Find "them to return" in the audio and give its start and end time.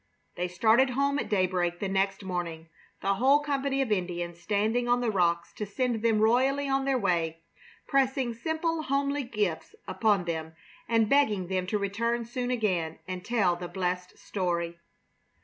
11.49-12.25